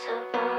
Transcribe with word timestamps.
invincible. 0.00 0.51